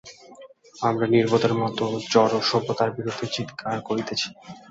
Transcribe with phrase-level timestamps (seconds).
[0.81, 1.77] আমরা নির্বোধের মত
[2.11, 4.27] জড় সভ্যতার বিরুদ্ধে চীৎকার করিতেছি।